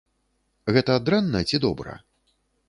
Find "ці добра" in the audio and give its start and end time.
1.51-1.95